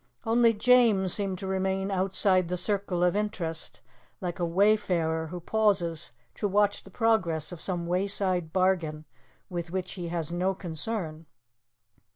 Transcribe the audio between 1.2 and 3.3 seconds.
to remain outside the circle of